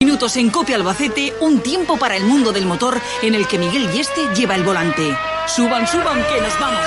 [0.00, 3.90] Minutos en Copia Albacete, un tiempo para el mundo del motor en el que Miguel
[3.92, 5.16] Yeste lleva el volante.
[5.46, 6.80] Suban, suban, que nos vamos.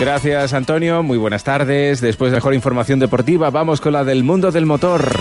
[0.00, 2.00] Gracias Antonio, muy buenas tardes.
[2.00, 5.12] Después de mejor información deportiva, vamos con la del mundo del motor.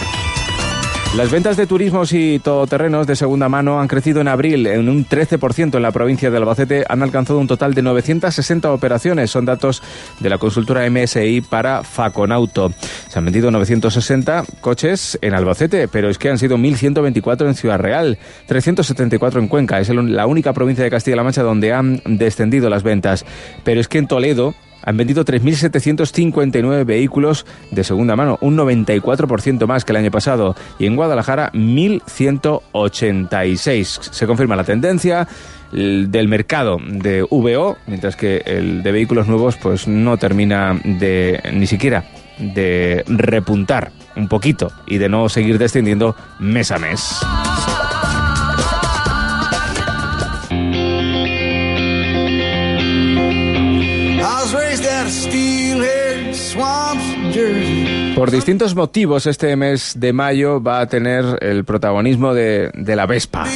[1.15, 5.05] Las ventas de turismos y todoterrenos de segunda mano han crecido en abril en un
[5.05, 6.85] 13% en la provincia de Albacete.
[6.87, 9.29] Han alcanzado un total de 960 operaciones.
[9.29, 9.83] Son datos
[10.21, 12.71] de la consultora MSI para Faconauto.
[13.09, 17.77] Se han vendido 960 coches en Albacete, pero es que han sido 1.124 en Ciudad
[17.77, 19.81] Real, 374 en Cuenca.
[19.81, 23.25] Es la única provincia de Castilla-La Mancha donde han descendido las ventas.
[23.65, 29.83] Pero es que en Toledo han vendido 3.759 vehículos de segunda mano, un 94% más
[29.85, 33.85] que el año pasado, y en Guadalajara 1.186.
[33.85, 35.27] Se confirma la tendencia
[35.71, 41.65] del mercado de VO, mientras que el de vehículos nuevos pues no termina de ni
[41.67, 42.05] siquiera
[42.37, 47.21] de repuntar un poquito y de no seguir descendiendo mes a mes.
[58.21, 63.07] Por distintos motivos, este mes de mayo va a tener el protagonismo de, de la
[63.07, 63.47] Vespa.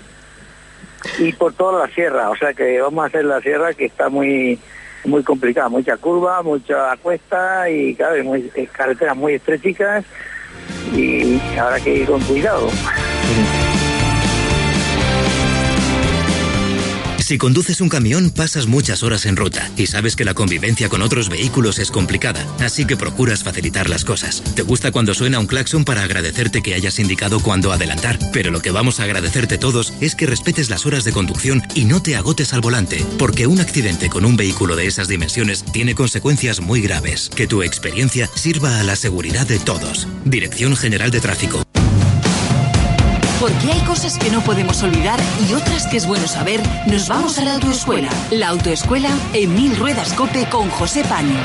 [1.19, 4.09] Y por toda la sierra, o sea que vamos a hacer la sierra que está
[4.09, 4.59] muy
[5.05, 10.05] muy complicada, mucha curva, mucha cuesta y claro, muy, carreteras muy estrechicas
[10.95, 12.69] y habrá que ir con cuidado.
[17.27, 21.03] Si conduces un camión, pasas muchas horas en ruta y sabes que la convivencia con
[21.03, 24.45] otros vehículos es complicada, así que procuras facilitar las cosas.
[24.55, 28.63] Te gusta cuando suena un claxon para agradecerte que hayas indicado cuándo adelantar, pero lo
[28.63, 32.15] que vamos a agradecerte todos es que respetes las horas de conducción y no te
[32.15, 36.81] agotes al volante, porque un accidente con un vehículo de esas dimensiones tiene consecuencias muy
[36.81, 37.29] graves.
[37.35, 40.07] Que tu experiencia sirva a la seguridad de todos.
[40.25, 41.66] Dirección General de Tráfico.
[43.41, 47.39] Porque hay cosas que no podemos olvidar y otras que es bueno saber, nos vamos
[47.39, 48.09] a la autoescuela.
[48.31, 51.45] La autoescuela en Mil Ruedas Cope con José Paños.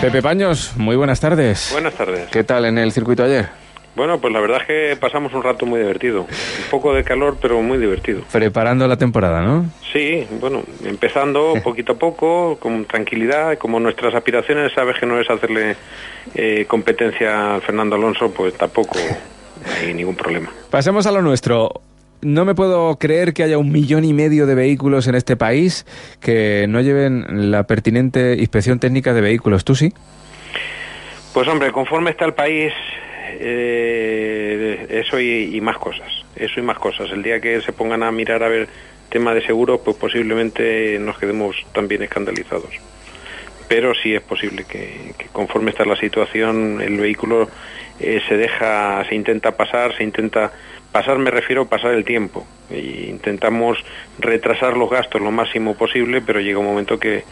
[0.00, 1.68] Pepe Paños, muy buenas tardes.
[1.72, 2.28] Buenas tardes.
[2.30, 3.61] ¿Qué tal en el circuito ayer?
[3.94, 6.22] Bueno, pues la verdad es que pasamos un rato muy divertido.
[6.22, 8.22] Un poco de calor, pero muy divertido.
[8.32, 9.66] Preparando la temporada, ¿no?
[9.92, 13.58] Sí, bueno, empezando poquito a poco, con tranquilidad.
[13.58, 15.76] Como nuestras aspiraciones, sabes que no es hacerle
[16.34, 18.98] eh, competencia a Fernando Alonso, pues tampoco
[19.80, 20.50] hay ningún problema.
[20.70, 21.82] Pasemos a lo nuestro.
[22.22, 25.84] No me puedo creer que haya un millón y medio de vehículos en este país
[26.20, 29.64] que no lleven la pertinente inspección técnica de vehículos.
[29.64, 29.92] ¿Tú sí?
[31.34, 32.72] Pues hombre, conforme está el país,
[33.40, 37.10] eh, eso y, más cosas, eso y más cosas.
[37.10, 38.68] El día que se pongan a mirar a ver
[39.08, 42.70] tema de seguros, pues posiblemente nos quedemos también escandalizados.
[43.68, 47.48] Pero sí es posible que, conforme está la situación, el vehículo
[48.00, 50.52] eh, se deja, se intenta pasar, se intenta
[50.92, 52.46] Pasar me refiero a pasar el tiempo.
[52.72, 53.78] E intentamos
[54.18, 57.24] retrasar los gastos lo máximo posible, pero llega un momento que,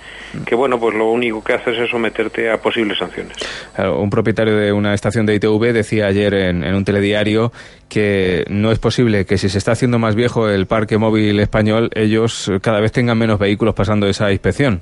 [0.47, 3.37] que bueno, pues lo único que haces es someterte a posibles sanciones.
[3.79, 7.53] un propietario de una estación de ITV decía ayer en, en un telediario
[7.89, 11.91] que no es posible que si se está haciendo más viejo el parque móvil español,
[11.95, 14.81] ellos cada vez tengan menos vehículos pasando esa inspección.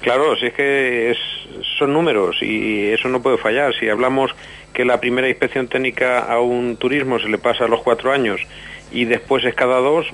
[0.00, 1.14] Claro, si es que
[1.78, 3.72] son números y eso no puede fallar.
[3.78, 4.34] Si hablamos
[4.72, 8.40] que la primera inspección técnica a un turismo se le pasa a los cuatro años
[8.92, 10.06] y después es cada dos,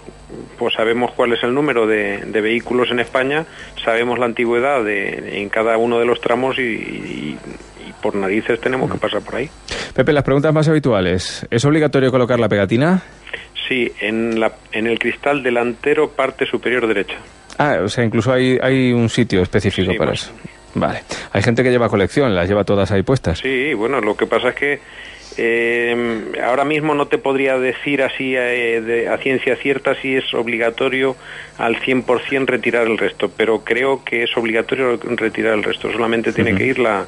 [0.59, 3.45] pues sabemos cuál es el número de, vehículos en España,
[3.85, 7.37] sabemos la antigüedad de, en cada uno de los tramos y,
[8.03, 9.51] por narices tenemos que pasar por ahí.
[9.93, 11.45] Pepe, las preguntas más habituales.
[11.51, 13.03] ¿Es obligatorio colocar la pegatina?
[13.67, 17.17] Sí, en, la, en el cristal delantero parte superior derecha.
[17.59, 20.31] Ah, o sea, incluso hay, hay un sitio específico para eso.
[20.75, 21.03] Vale.
[21.33, 23.39] Hay gente que lleva colección, las lleva todas ahí puestas.
[23.39, 24.81] Sí, bueno, lo que pasa es que
[25.39, 31.17] eh, ahora mismo no te podría decir así eh, a ciencia cierta si es obligatorio
[31.59, 36.55] al 100% retirar el resto, pero creo que es obligatorio retirar el resto, solamente tiene
[36.55, 37.07] que ir la,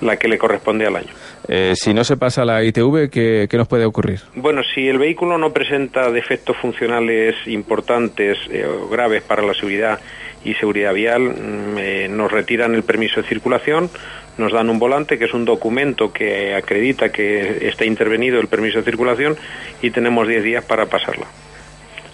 [0.00, 1.12] la que le corresponde al año.
[1.48, 4.20] Eh, si no se pasa la ITV, ¿qué, ¿qué, nos puede ocurrir?
[4.34, 8.38] Bueno, si el vehículo no presenta defectos funcionales importantes
[8.80, 10.00] o graves para la seguridad
[10.46, 13.90] y Seguridad Vial mm, eh, nos retiran el permiso de circulación,
[14.38, 18.78] nos dan un volante que es un documento que acredita que está intervenido el permiso
[18.78, 19.36] de circulación
[19.82, 21.26] y tenemos 10 días para pasarlo.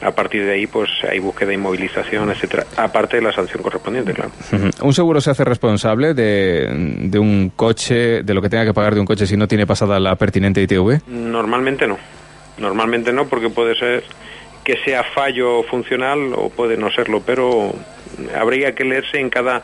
[0.00, 2.66] A partir de ahí, pues hay búsqueda, inmovilización, etcétera.
[2.76, 4.32] Aparte de la sanción correspondiente, claro.
[4.82, 8.94] ¿Un seguro se hace responsable de, de, un coche, de lo que tenga que pagar
[8.94, 11.06] de un coche si no tiene pasada la pertinente ITV?
[11.06, 11.98] Normalmente no.
[12.58, 14.02] Normalmente no, porque puede ser
[14.64, 17.72] que sea fallo funcional o puede no serlo, pero
[18.38, 19.62] habría que leerse en cada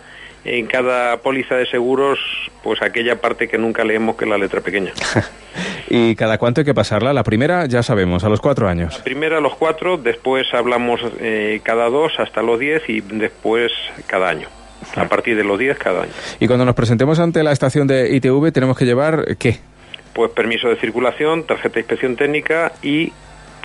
[0.57, 2.19] en cada póliza de seguros
[2.63, 4.93] pues aquella parte que nunca leemos que es la letra pequeña.
[5.89, 7.13] ¿Y cada cuánto hay que pasarla?
[7.13, 8.99] La primera ya sabemos, a los cuatro años.
[8.99, 13.73] La primera a los cuatro, después hablamos eh, cada dos hasta los diez y después
[14.07, 14.49] cada año.
[14.97, 16.13] A partir de los diez cada año.
[16.41, 19.59] Y cuando nos presentemos ante la estación de ITV tenemos que llevar qué?
[20.13, 23.13] Pues permiso de circulación, tarjeta de inspección técnica y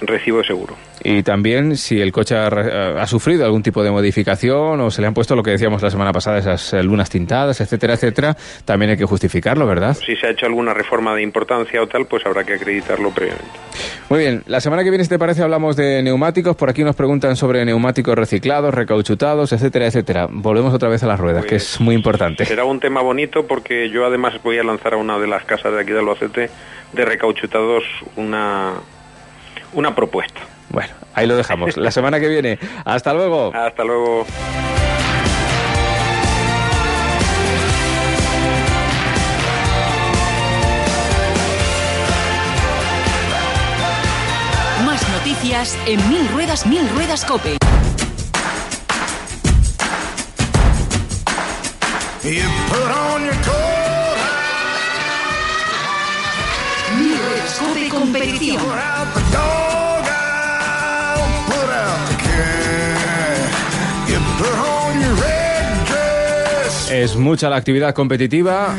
[0.01, 0.75] recibo de seguro.
[1.03, 5.13] Y también si el coche ha, sufrido algún tipo de modificación o se le han
[5.13, 8.97] puesto lo que decíamos la semana pasada, esas eh, lunas tintadas, etcétera, etcétera, también hay
[8.97, 9.95] que justificarlo, ¿verdad?
[9.95, 13.51] Si se ha hecho alguna reforma de importancia o tal, pues habrá que acreditarlo previamente.
[14.09, 16.55] Muy bien, la semana que viene, si te parece, hablamos de neumáticos.
[16.55, 20.27] Por aquí nos preguntan sobre neumáticos reciclados, recauchutados, etcétera, etcétera.
[20.29, 22.45] Volvemos otra vez a las ruedas, que es pues muy importante.
[22.45, 25.73] Será un tema bonito porque yo además voy a lanzar a una de las casas
[25.73, 26.49] de aquí de Albacete
[26.93, 27.83] de recauchutados
[28.15, 28.75] una
[29.73, 30.41] una propuesta.
[30.69, 31.77] Bueno, ahí lo dejamos.
[31.77, 32.57] La semana que viene.
[32.85, 33.51] Hasta luego.
[33.53, 34.25] Hasta luego.
[44.85, 47.57] Más noticias en Mil Ruedas, Mil Ruedas Cope.
[52.23, 52.41] Mil
[57.17, 58.61] Ruedas Cope competición.
[66.93, 68.75] Es mucha la actividad competitiva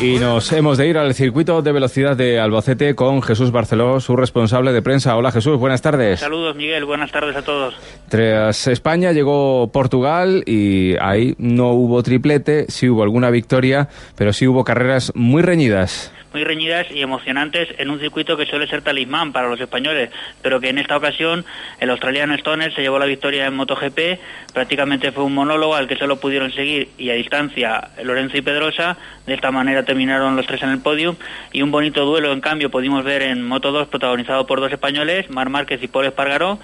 [0.00, 4.16] y nos hemos de ir al circuito de velocidad de Albacete con Jesús Barceló, su
[4.16, 5.16] responsable de prensa.
[5.16, 6.20] Hola Jesús, buenas tardes.
[6.20, 7.74] Saludos Miguel, buenas tardes a todos.
[8.08, 14.46] Tras España llegó Portugal y ahí no hubo triplete, sí hubo alguna victoria, pero sí
[14.46, 19.32] hubo carreras muy reñidas muy reñidas y emocionantes en un circuito que suele ser talismán
[19.32, 20.10] para los españoles,
[20.42, 21.44] pero que en esta ocasión
[21.78, 24.18] el australiano Stoner se llevó la victoria en MotoGP,
[24.52, 28.98] prácticamente fue un monólogo al que solo pudieron seguir y a distancia Lorenzo y Pedrosa,
[29.26, 31.16] de esta manera terminaron los tres en el podio
[31.52, 35.30] y un bonito duelo en cambio pudimos ver en Moto 2 protagonizado por dos españoles,
[35.30, 36.58] Mar Márquez y Paul Espargaró,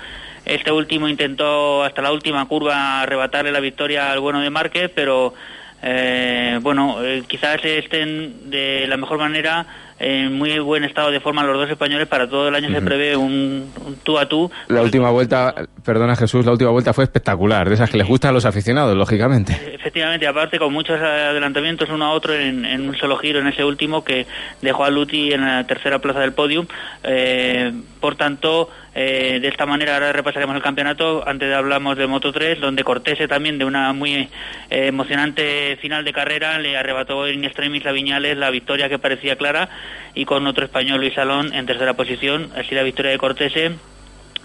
[0.45, 5.35] este último intentó hasta la última curva arrebatarle la victoria al bueno de Márquez, pero
[5.83, 9.67] eh, bueno, eh, quizás estén de la mejor manera
[10.01, 12.09] en muy buen estado de forma los dos españoles.
[12.09, 13.71] Para todo el año se prevé un,
[14.03, 14.51] tú a tú.
[14.69, 18.31] La última vuelta, perdona Jesús, la última vuelta fue espectacular, de esas que les gustan
[18.31, 19.53] a los aficionados, lógicamente.
[19.75, 24.03] Efectivamente, aparte con muchos adelantamientos uno a otro en, un solo giro, en ese último
[24.03, 24.27] que
[24.63, 26.67] dejó a Luti en la tercera plaza del podium.
[27.03, 31.27] Eh, por tanto, eh, de esta manera ahora repasaremos el campeonato.
[31.27, 34.29] Antes hablamos del Moto 3, donde Cortese también de una muy eh,
[34.69, 39.69] emocionante final de carrera le arrebató en extremis a Viñales la victoria que parecía clara
[40.15, 42.51] y con otro español Luis Salón en tercera posición.
[42.57, 43.73] Así la victoria de Cortese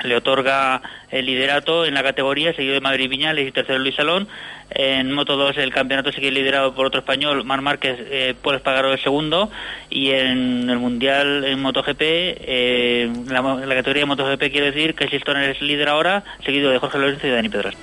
[0.03, 4.27] le otorga el liderato en la categoría, seguido de Madrid Viñales y tercero Luis Salón.
[4.71, 8.91] En Moto 2 el campeonato sigue liderado por otro español, Mar Márquez, eh, Paul Espargaro
[8.91, 9.51] el segundo.
[9.89, 13.41] Y en el Mundial en MotoGP, eh, la,
[13.75, 17.31] categoría de MotoGP quiere decir que Stoner es líder ahora, seguido de Jorge Lorenzo y
[17.31, 17.77] Dani Pedrosa.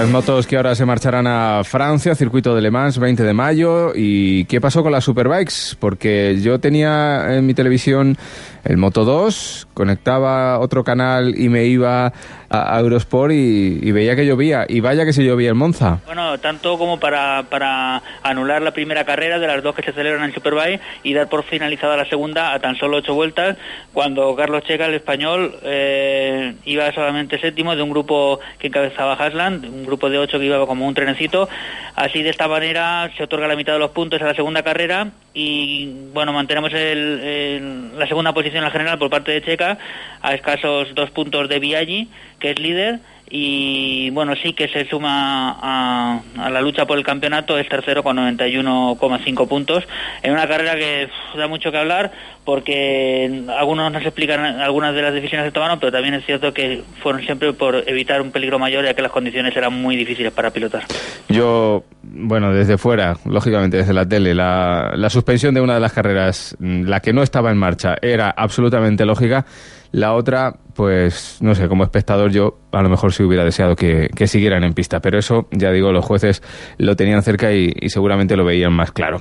[0.00, 3.92] Las motos que ahora se marcharán a Francia, circuito de Le Mans, 20 de mayo.
[3.94, 5.76] ¿Y qué pasó con las Superbikes?
[5.78, 8.16] Porque yo tenía en mi televisión
[8.64, 12.12] el Moto 2, conectaba otro canal y me iba
[12.50, 14.66] a Eurosport y, veía que llovía.
[14.68, 16.00] Y vaya que se llovía en Monza.
[16.06, 20.24] Bueno, tanto como para, para anular la primera carrera de las dos que se celebran
[20.24, 23.56] en Superbike y dar por finalizada la segunda a tan solo ocho vueltas,
[23.92, 29.64] cuando Carlos Checa, el español, eh, iba solamente séptimo de un grupo que encabezaba Hasland,
[29.66, 31.48] un grupo de ocho que iba como un trenecito.
[31.94, 35.08] Así de esta manera se otorga la mitad de los puntos a la segunda carrera
[35.32, 39.78] y bueno, mantenemos la segunda posición en la general por parte de Checa
[40.20, 42.08] a escasos dos puntos de Viaggi,
[42.38, 42.98] que es líder,
[43.32, 48.16] y bueno, sí que se suma a, la lucha por el campeonato, es tercero con
[48.16, 49.84] 91,5 puntos,
[50.22, 51.08] en una carrera que
[51.38, 52.10] da mucho que hablar
[52.44, 56.82] porque algunos nos explican algunas de las decisiones que tomaron, pero también es cierto que
[57.00, 60.50] fueron siempre por evitar un peligro mayor ya que las condiciones eran muy difíciles para
[60.50, 60.82] pilotar.
[61.28, 65.92] Yo, bueno, desde fuera, lógicamente desde la tele, la, la suspensión de una de las
[65.92, 69.46] carreras, la que no estaba en marcha, era absolutamente lógica.
[69.92, 74.08] La otra, pues no sé, como espectador yo a lo mejor sí hubiera deseado que,
[74.26, 76.42] siguieran en pista, pero eso, ya digo, los jueces
[76.78, 79.20] lo tenían cerca y, seguramente lo veían más claro.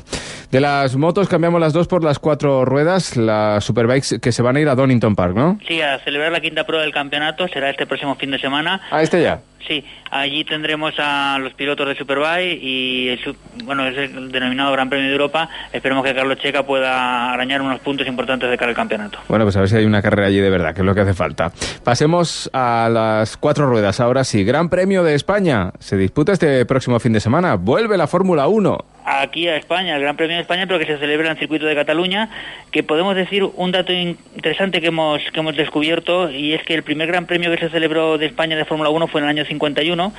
[0.51, 4.55] De las motos cambiamos las dos por las cuatro ruedas, las Superbikes que se van
[4.55, 5.59] a ir a Donington Park, ¿no?
[5.67, 8.79] Sí, a celebrar la quinta prueba del campeonato, será este próximo fin de semana.
[8.89, 9.41] ¿A este ya?
[9.67, 13.19] Sí, allí tendremos a los pilotos de Superbike y
[13.65, 15.49] bueno, es el denominado Gran Premio de Europa.
[15.71, 19.19] Esperemos que Carlos Checa pueda arañar unos puntos importantes de cara al campeonato.
[19.27, 21.01] Bueno, pues a ver si hay una carrera allí de verdad, que es lo que
[21.01, 21.48] hace falta.
[21.83, 23.99] Pasemos a las cuatro ruedas.
[23.99, 25.71] Ahora sí, Gran Premio de España.
[25.79, 27.55] Se disputa este próximo fin de semana.
[27.55, 30.97] Vuelve la Fórmula 1 aquí a España, el Gran Premio de España, pero que se
[30.97, 32.29] celebra en el circuito de Cataluña,
[32.71, 36.83] que podemos decir un dato interesante que hemos, que hemos descubierto, y es que el
[36.83, 39.45] primer Gran Premio que se celebró de España de Fórmula 1 fue en el año
[39.45, 40.13] 51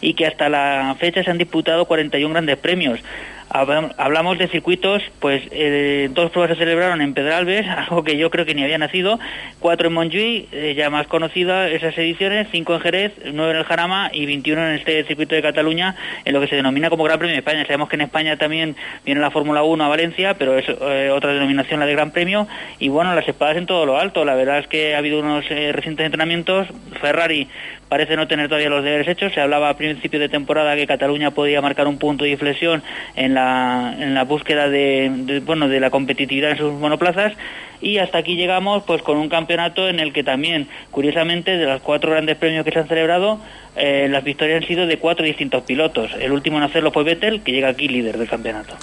[0.00, 3.00] y que hasta la fecha se han disputado 41 grandes premios.
[3.48, 8.44] Hablamos de circuitos, pues eh, dos pruebas se celebraron en Pedralbes, algo que yo creo
[8.44, 9.20] que ni había nacido,
[9.60, 13.64] cuatro en Montjuic, eh, ya más conocida esas ediciones, cinco en Jerez, nueve en el
[13.64, 17.18] Jarama y 21 en este circuito de Cataluña, en lo que se denomina como Gran
[17.18, 17.64] Premio de España.
[17.64, 18.74] Sabemos que en España también
[19.04, 22.48] viene la Fórmula 1 a Valencia, pero es eh, otra denominación la de Gran Premio,
[22.80, 24.24] y bueno, las espadas en todo lo alto.
[24.24, 26.66] La verdad es que ha habido unos recientes entrenamientos,
[27.00, 27.48] Ferrari
[27.88, 29.32] parece no tener todavía los deberes hechos.
[29.32, 32.82] Se hablaba a principio de temporada que Cataluña podía marcar un punto de inflexión
[33.14, 37.32] en la, en la búsqueda de, bueno, de la competitividad en sus monoplazas
[37.80, 41.82] y hasta aquí llegamos pues con un campeonato en el que también, curiosamente, de los
[41.82, 43.38] cuatro grandes premios que se han celebrado,
[43.76, 46.10] eh, las victorias han sido de cuatro distintos pilotos.
[46.18, 48.76] El último en hacerlo fue Vettel, que llega aquí líder del campeonato.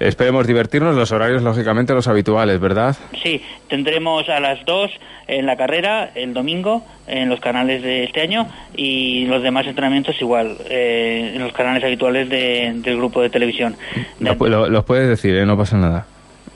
[0.00, 2.96] Esperemos divertirnos, los horarios lógicamente los habituales, ¿verdad?
[3.22, 4.90] Sí, tendremos a las dos
[5.28, 10.18] en la carrera el domingo en los canales de este año y los demás entrenamientos
[10.20, 13.76] igual eh, en los canales habituales del grupo de televisión.
[14.18, 15.44] los puedes decir, ¿eh?
[15.44, 16.06] no pasa nada.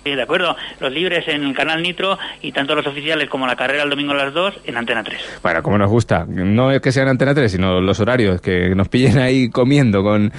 [0.05, 0.55] Sí, de acuerdo.
[0.81, 4.13] Los libres en el canal Nitro y tanto los oficiales como la carrera el domingo
[4.13, 5.41] a las 2 en Antena 3.
[5.43, 6.27] Bueno, como nos gusta.
[6.29, 10.31] No es que sean Antena 3, sino los horarios, que nos pillen ahí comiendo con,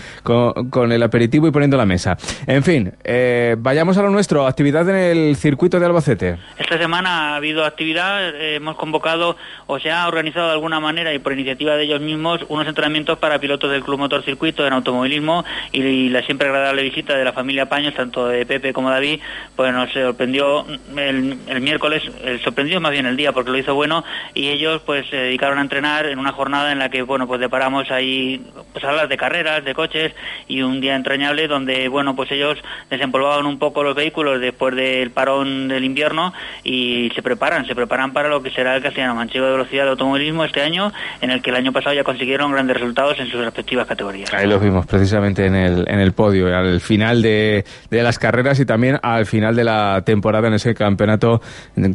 [0.69, 2.15] con, el aperitivo y poniendo la mesa.
[2.45, 4.45] En fin, eh, vayamos a lo nuestro.
[4.45, 6.37] Actividad en el circuito de Albacete.
[6.59, 8.39] Esta semana ha habido actividad.
[8.39, 12.41] hemos convocado o se ha organizado de alguna manera y por iniciativa de ellos mismos
[12.49, 17.17] unos entrenamientos para pilotos del Club Motor Circuito en automovilismo y, la siempre agradable visita
[17.17, 19.19] de la familia Paños, tanto de Pepe como David,
[19.55, 20.65] pues nos sorprendió
[20.97, 24.81] el, el miércoles, el sorprendió más bien el día porque lo hizo bueno y ellos
[24.85, 28.45] pues se dedicaron a entrenar en una jornada en la que bueno pues deparamos ahí
[28.73, 30.13] pues hablar de carreras, de coches
[30.47, 32.57] y un día entrañable donde bueno pues ellos
[32.89, 36.33] desempolvaban un poco los vehículos después del parón del invierno
[36.63, 39.91] y se preparan, se preparan para lo que será el Castellano Manchego de Velocidad de
[39.91, 43.43] Automovilismo este año en el que el año pasado ya consiguieron grandes resultados en sus
[43.43, 44.33] respectivas categorías.
[44.33, 48.59] Ahí los vimos precisamente en el, en el podio, al final de, de las carreras
[48.59, 51.41] y también al final de la temporada en ese campeonato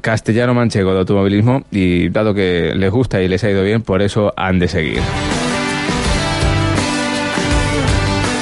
[0.03, 4.33] castellano-manchego de automovilismo y dado que les gusta y les ha ido bien, por eso
[4.37, 5.01] han de seguir.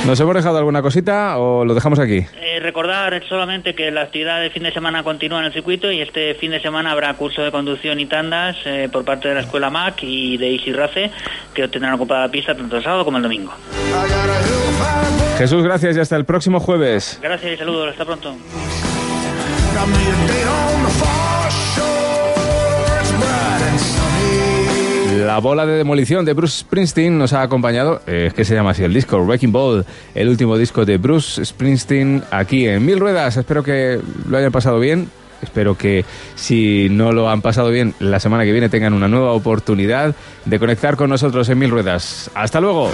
[0.08, 2.24] ¿Nos hemos dejado alguna cosita o lo dejamos aquí?
[2.40, 6.00] Eh, recordar solamente que la actividad de fin de semana continúa en el circuito y
[6.00, 9.40] este fin de semana habrá curso de conducción y tandas eh, por parte de la
[9.42, 11.10] Escuela MAC y de Easy Race
[11.52, 13.52] que tendrán ocupada la pista tanto el sábado como el domingo.
[15.36, 17.18] Jesús, gracias y hasta el próximo jueves.
[17.22, 18.34] Gracias y saludos, hasta pronto.
[25.26, 28.82] La bola de demolición de Bruce Springsteen nos ha acompañado, es que se llama así
[28.82, 33.37] el disco, Wrecking Ball, el último disco de Bruce Springsteen aquí en Mil Ruedas.
[33.37, 35.08] Espero que lo hayan pasado bien.
[35.40, 36.04] Espero que
[36.35, 40.58] si no lo han pasado bien, la semana que viene tengan una nueva oportunidad de
[40.58, 42.30] conectar con nosotros en Mil Ruedas.
[42.35, 42.90] Hasta luego.